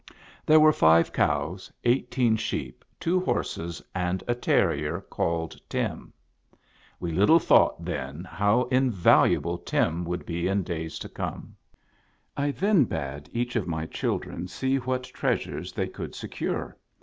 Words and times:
There 0.47 0.59
were 0.59 0.73
five 0.73 1.13
cows, 1.13 1.71
eighteen 1.83 2.35
sheep, 2.35 2.83
two 2.99 3.19
horses, 3.19 3.83
and 3.93 4.23
a 4.27 4.33
terrier 4.33 4.99
called 4.99 5.61
Tim. 5.69 6.11
We 6.99 7.11
little 7.11 7.37
thought 7.37 7.85
then 7.85 8.23
how 8.23 8.63
invaluable 8.71 9.59
Tim 9.59 10.03
would 10.05 10.25
be 10.25 10.47
in 10.47 10.63
days 10.63 10.97
to 11.05 11.09
come. 11.09 11.55
I 12.35 12.49
then 12.49 12.85
bade 12.85 13.29
each 13.31 13.55
of 13.55 13.67
my 13.67 13.85
children 13.85 14.47
see 14.47 14.77
what 14.77 15.03
treasures 15.03 15.71
they 15.71 15.87
could 15.87 16.15
secure. 16.15 16.77